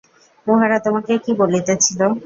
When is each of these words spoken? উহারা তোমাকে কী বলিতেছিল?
উহারা 0.47 0.77
তোমাকে 0.85 1.13
কী 1.23 1.31
বলিতেছিল? 1.41 1.99